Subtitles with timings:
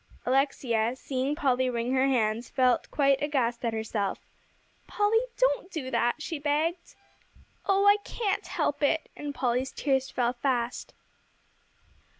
[0.25, 4.17] Alexia, seeing Polly wring her hands, felt quite aghast at herself.
[4.87, 6.95] "Polly, don't do that," she begged.
[7.67, 10.95] "Oh, I can't help it." And Polly's tears fell fast.